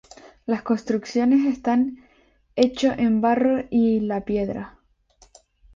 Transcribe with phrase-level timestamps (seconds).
[0.47, 1.97] Las construcciones están
[2.55, 4.79] hecho en barro y la piedra.